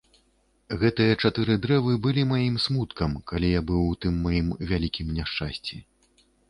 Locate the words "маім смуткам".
2.31-3.11